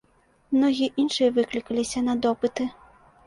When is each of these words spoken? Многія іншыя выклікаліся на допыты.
Многія 0.55 0.95
іншыя 1.03 1.35
выклікаліся 1.35 1.99
на 2.09 2.17
допыты. 2.27 2.69